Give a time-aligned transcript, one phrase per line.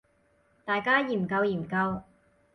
[0.65, 2.01] 大家研究研究